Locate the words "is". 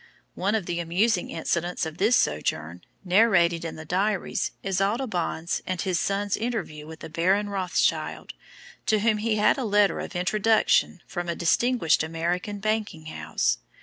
4.63-4.81